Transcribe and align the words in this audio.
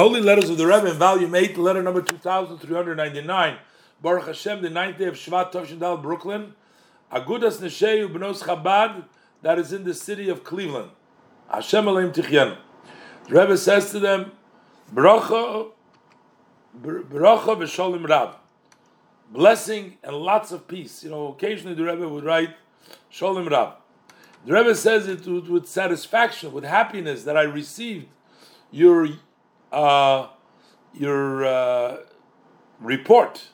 Holy 0.00 0.22
Letters 0.22 0.48
of 0.48 0.56
the 0.56 0.66
Rebbe 0.66 0.92
in 0.92 0.96
volume 0.96 1.34
8, 1.34 1.58
letter 1.58 1.82
number 1.82 2.00
2399. 2.00 3.58
Baruch 4.00 4.28
Hashem, 4.28 4.62
the 4.62 4.70
ninth 4.70 4.96
day 4.96 5.04
of 5.04 5.14
Shvat 5.14 5.52
Tovshendal, 5.52 6.00
Brooklyn. 6.00 6.54
Agudas 7.12 7.60
Nesheyu 7.60 8.10
B'nos 8.10 8.42
Chabad, 8.44 9.04
that 9.42 9.58
is 9.58 9.74
in 9.74 9.84
the 9.84 9.92
city 9.92 10.30
of 10.30 10.42
Cleveland. 10.42 10.92
Hashem 11.52 11.84
Aleihem 11.84 12.14
Yichyu. 12.14 12.56
The 13.28 13.34
Rebbe 13.34 13.58
says 13.58 13.90
to 13.90 14.00
them, 14.00 14.32
Bracha, 14.90 15.70
Bracha 16.80 17.58
V'Sholim 17.58 18.08
Rab. 18.08 18.36
Blessing 19.30 19.98
and 20.02 20.16
lots 20.16 20.50
of 20.50 20.66
peace. 20.66 21.04
You 21.04 21.10
know, 21.10 21.26
occasionally 21.26 21.74
the 21.74 21.84
Rebbe 21.84 22.08
would 22.08 22.24
write 22.24 22.56
Sholim 23.12 23.50
Rab. 23.50 23.74
The 24.46 24.54
Rebbe 24.54 24.74
says 24.74 25.06
it 25.08 25.26
with 25.26 25.68
satisfaction, 25.68 26.52
with 26.52 26.64
happiness 26.64 27.24
that 27.24 27.36
I 27.36 27.42
received 27.42 28.06
your 28.70 29.10
uh, 29.72 30.28
your 30.94 31.44
uh, 31.44 31.96
report 32.80 33.48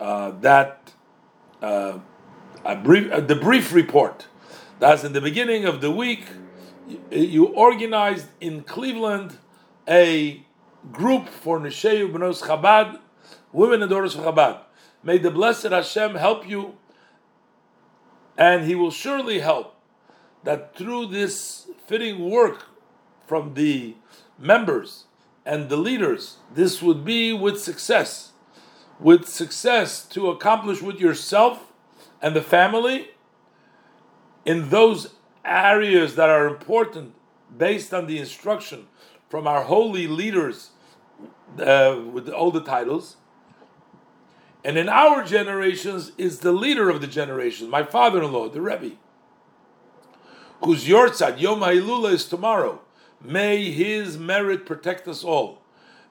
uh, 0.00 0.32
that 0.40 0.92
uh, 1.62 1.98
brief, 2.82 3.10
uh, 3.12 3.20
the 3.20 3.36
brief 3.36 3.72
report 3.72 4.26
that's 4.78 5.04
in 5.04 5.12
the 5.12 5.20
beginning 5.20 5.64
of 5.64 5.80
the 5.80 5.90
week 5.90 6.26
you, 7.10 7.46
organized 7.46 8.26
in 8.40 8.62
Cleveland 8.62 9.38
a 9.88 10.44
group 10.92 11.28
for 11.28 11.58
Nishayu 11.58 12.12
B'nos 12.12 12.42
Chabad, 12.42 12.98
women 13.52 13.82
and 13.82 13.90
daughters 13.90 14.14
of 14.14 14.24
Chabad. 14.24 14.60
May 15.02 15.18
the 15.18 15.30
blessed 15.30 15.70
Hashem 15.70 16.16
help 16.16 16.48
you, 16.48 16.74
and 18.36 18.64
He 18.64 18.74
will 18.74 18.90
surely 18.90 19.40
help 19.40 19.76
that 20.42 20.76
through 20.76 21.06
this 21.06 21.68
fitting 21.86 22.30
work 22.30 22.66
from 23.26 23.54
the 23.54 23.96
members 24.38 25.04
and 25.46 25.68
the 25.68 25.76
leaders, 25.76 26.38
this 26.52 26.80
would 26.82 27.04
be 27.04 27.32
with 27.32 27.60
success. 27.60 28.32
With 28.98 29.28
success 29.28 30.04
to 30.06 30.30
accomplish 30.30 30.80
with 30.80 30.98
yourself 30.98 31.72
and 32.22 32.34
the 32.34 32.42
family 32.42 33.10
in 34.44 34.70
those 34.70 35.14
areas 35.44 36.14
that 36.14 36.30
are 36.30 36.46
important 36.46 37.14
based 37.56 37.92
on 37.92 38.06
the 38.06 38.18
instruction 38.18 38.86
from 39.28 39.46
our 39.46 39.64
holy 39.64 40.06
leaders 40.06 40.70
uh, 41.58 42.00
with 42.10 42.28
all 42.28 42.50
the 42.50 42.62
titles. 42.62 43.16
And 44.64 44.78
in 44.78 44.88
our 44.88 45.22
generations 45.22 46.12
is 46.16 46.38
the 46.38 46.52
leader 46.52 46.88
of 46.88 47.02
the 47.02 47.06
generation, 47.06 47.68
my 47.68 47.82
father-in-law, 47.82 48.48
the 48.48 48.62
Rebbe, 48.62 48.92
whose 50.62 50.86
Yortzeit, 50.86 51.38
Yom 51.38 51.60
HaIlula 51.60 52.12
is 52.12 52.24
tomorrow. 52.24 52.80
May 53.24 53.70
his 53.70 54.18
merit 54.18 54.66
protect 54.66 55.08
us 55.08 55.24
all. 55.24 55.62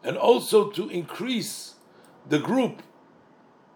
And 0.03 0.17
also 0.17 0.71
to 0.71 0.89
increase 0.89 1.75
the 2.27 2.39
group, 2.39 2.81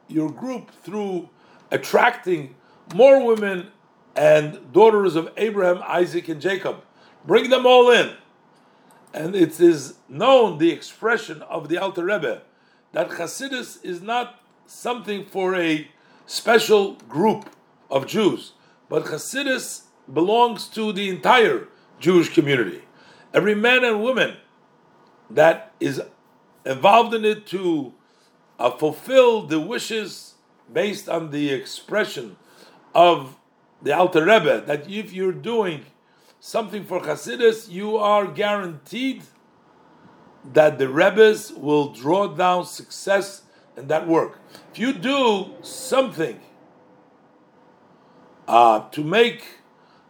your 0.07 0.31
group, 0.31 0.71
through 0.81 1.29
attracting 1.71 2.55
more 2.95 3.23
women 3.23 3.67
and 4.15 4.73
daughters 4.73 5.15
of 5.15 5.31
Abraham, 5.37 5.83
Isaac, 5.87 6.27
and 6.27 6.41
Jacob. 6.41 6.83
Bring 7.25 7.51
them 7.51 7.67
all 7.67 7.91
in. 7.91 8.15
And 9.13 9.35
it 9.35 9.59
is 9.59 9.95
known, 10.09 10.57
the 10.57 10.71
expression 10.71 11.43
of 11.43 11.69
the 11.69 11.77
Alter 11.77 12.05
Rebbe, 12.05 12.41
that 12.93 13.09
Chasidus 13.09 13.83
is 13.83 14.01
not 14.01 14.41
something 14.65 15.25
for 15.25 15.55
a 15.55 15.89
special 16.25 16.93
group 17.07 17.49
of 17.89 18.07
Jews, 18.07 18.53
but 18.89 19.05
Chasidus 19.05 19.83
belongs 20.11 20.67
to 20.69 20.91
the 20.91 21.09
entire 21.09 21.67
Jewish 21.99 22.33
community 22.33 22.81
every 23.37 23.53
man 23.53 23.83
and 23.83 24.01
woman 24.01 24.35
that 25.29 25.71
is 25.79 26.01
involved 26.65 27.13
in 27.13 27.23
it 27.23 27.45
to 27.45 27.93
uh, 28.57 28.71
fulfill 28.71 29.45
the 29.45 29.59
wishes 29.59 30.33
based 30.73 31.07
on 31.07 31.29
the 31.29 31.51
expression 31.51 32.35
of 32.95 33.37
the 33.83 33.95
Alter 33.95 34.25
Rebbe, 34.25 34.63
that 34.65 34.89
if 34.89 35.13
you're 35.13 35.39
doing 35.53 35.85
something 36.39 36.83
for 36.83 36.99
Chasidus, 36.99 37.69
you 37.69 37.95
are 37.95 38.25
guaranteed 38.25 39.21
that 40.51 40.79
the 40.79 40.89
Rebbe's 40.89 41.53
will 41.53 41.93
draw 41.93 42.27
down 42.27 42.65
success 42.65 43.43
in 43.77 43.87
that 43.87 44.07
work. 44.07 44.39
If 44.71 44.79
you 44.79 44.93
do 44.93 45.53
something 45.61 46.39
uh, 48.47 48.89
to 48.89 49.03
make 49.03 49.59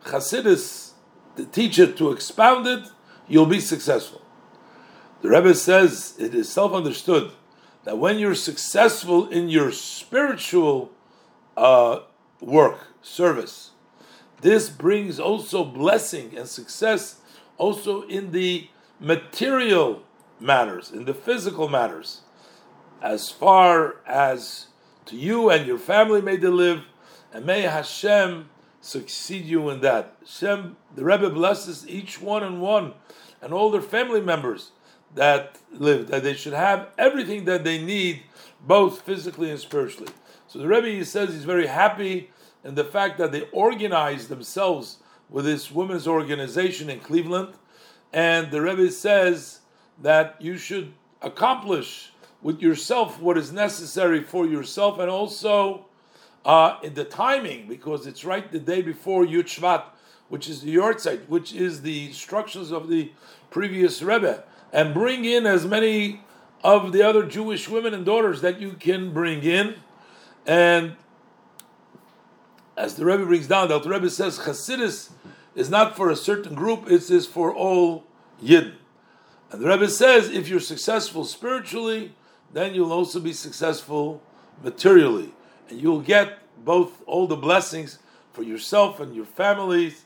Chasidus, 0.05 0.91
the 1.35 1.43
teacher, 1.43 1.91
to 1.91 2.11
expound 2.11 2.65
it, 2.67 2.87
you'll 3.27 3.45
be 3.45 3.59
successful. 3.59 4.21
The 5.21 5.29
Rebbe 5.29 5.53
says 5.55 6.15
it 6.19 6.35
is 6.35 6.49
self 6.49 6.73
understood 6.73 7.31
that 7.83 7.97
when 7.97 8.19
you're 8.19 8.35
successful 8.35 9.27
in 9.29 9.49
your 9.49 9.71
spiritual 9.71 10.91
uh, 11.55 12.01
work, 12.41 12.87
service, 13.01 13.71
this 14.41 14.69
brings 14.69 15.19
also 15.19 15.63
blessing 15.63 16.37
and 16.37 16.47
success 16.47 17.21
also 17.57 18.03
in 18.03 18.31
the 18.31 18.69
material 18.99 20.03
matters, 20.39 20.91
in 20.91 21.05
the 21.05 21.13
physical 21.13 21.67
matters, 21.67 22.21
as 23.01 23.29
far 23.29 23.95
as 24.05 24.67
to 25.05 25.15
you 25.15 25.49
and 25.49 25.65
your 25.65 25.77
family 25.77 26.21
may 26.21 26.35
they 26.35 26.47
live, 26.47 26.83
and 27.33 27.45
may 27.45 27.61
Hashem 27.61 28.49
succeed 28.81 29.45
you 29.45 29.69
in 29.69 29.81
that. 29.81 30.15
Hashem, 30.21 30.77
the 30.95 31.03
Rebbe 31.03 31.29
blesses 31.29 31.87
each 31.87 32.21
one 32.21 32.43
and 32.43 32.61
one 32.61 32.93
and 33.41 33.53
all 33.53 33.69
their 33.69 33.81
family 33.81 34.21
members 34.21 34.71
that 35.15 35.57
live, 35.71 36.07
that 36.07 36.23
they 36.23 36.33
should 36.33 36.53
have 36.53 36.89
everything 36.97 37.45
that 37.45 37.63
they 37.63 37.83
need, 37.83 38.23
both 38.61 39.01
physically 39.01 39.49
and 39.49 39.59
spiritually. 39.59 40.11
So 40.47 40.59
the 40.59 40.67
Rebbe 40.67 41.03
says 41.05 41.33
he's 41.33 41.43
very 41.43 41.67
happy 41.67 42.31
in 42.63 42.75
the 42.75 42.83
fact 42.83 43.17
that 43.17 43.31
they 43.31 43.43
organized 43.51 44.29
themselves 44.29 44.97
with 45.29 45.45
this 45.45 45.71
women's 45.71 46.07
organization 46.07 46.89
in 46.89 46.99
Cleveland, 46.99 47.53
and 48.13 48.51
the 48.51 48.61
Rebbe 48.61 48.89
says 48.91 49.59
that 50.01 50.35
you 50.39 50.57
should 50.57 50.93
accomplish 51.21 52.11
with 52.41 52.61
yourself 52.61 53.19
what 53.19 53.37
is 53.37 53.51
necessary 53.51 54.23
for 54.23 54.45
yourself, 54.45 54.99
and 54.99 55.09
also 55.09 55.86
uh, 56.47 56.79
in 56.81 56.93
the 56.93 57.03
timing, 57.03 57.67
because 57.67 58.07
it's 58.07 58.23
right 58.23 58.49
the 58.51 58.59
day 58.59 58.81
before 58.81 59.25
Yud 59.25 59.43
Shvat, 59.43 59.83
which 60.29 60.49
is 60.49 60.61
the 60.61 60.73
Yortzeit, 60.73 61.27
which 61.27 61.53
is 61.53 61.81
the 61.81 62.07
instructions 62.07 62.71
of 62.71 62.87
the 62.87 63.11
previous 63.51 64.01
Rebbe, 64.01 64.43
and 64.71 64.93
bring 64.93 65.25
in 65.25 65.45
as 65.45 65.65
many 65.65 66.21
of 66.63 66.93
the 66.93 67.03
other 67.03 67.23
Jewish 67.23 67.67
women 67.67 67.93
and 67.93 68.05
daughters 68.05 68.39
that 68.41 68.61
you 68.61 68.71
can 68.71 69.13
bring 69.13 69.43
in. 69.43 69.75
And 70.45 70.95
as 72.77 72.95
the 72.95 73.03
Rebbe 73.03 73.25
brings 73.25 73.47
down, 73.47 73.67
the 73.67 73.79
Rebbe 73.81 74.09
says 74.09 74.39
Chasidus 74.39 75.11
is 75.53 75.69
not 75.69 75.97
for 75.97 76.09
a 76.09 76.15
certain 76.15 76.55
group, 76.55 76.89
it 76.89 77.09
is 77.11 77.25
for 77.25 77.53
all 77.53 78.05
Yidden. 78.41 78.75
And 79.51 79.61
the 79.61 79.67
Rebbe 79.67 79.89
says 79.89 80.29
if 80.29 80.47
you're 80.47 80.61
successful 80.61 81.25
spiritually, 81.25 82.13
then 82.53 82.73
you'll 82.73 82.93
also 82.93 83.19
be 83.19 83.33
successful 83.33 84.21
materially. 84.63 85.33
And 85.69 85.81
you'll 85.81 86.01
get 86.01 86.39
both 86.63 87.03
all 87.05 87.27
the 87.27 87.35
blessings 87.35 87.99
for 88.33 88.43
yourself 88.43 88.99
and 88.99 89.15
your 89.15 89.25
families. 89.25 90.05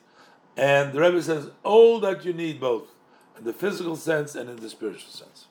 And 0.58 0.94
the 0.94 1.02
Rebbe 1.02 1.22
says 1.22 1.52
all 1.64 2.00
that 2.02 2.26
you 2.26 2.34
need 2.34 2.60
both 2.60 2.90
in 3.38 3.44
the 3.44 3.54
physical 3.54 3.96
sense 3.96 4.36
and 4.36 4.50
in 4.50 4.58
the 4.58 4.70
spiritual 4.70 5.12
sense. 5.12 5.48